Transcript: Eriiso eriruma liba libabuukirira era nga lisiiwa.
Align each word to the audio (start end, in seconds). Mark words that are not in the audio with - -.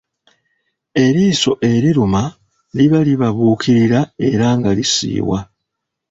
Eriiso 1.01 1.51
eriruma 1.71 2.21
liba 2.77 2.99
libabuukirira 3.07 3.99
era 4.31 4.47
nga 4.57 4.69
lisiiwa. 4.77 5.39